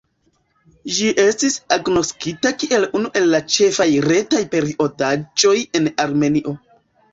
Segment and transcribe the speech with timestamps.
[0.95, 6.59] Ĝi estis agnoskita kiel unu el la ĉefaj retaj periodaĵoj en Armenio.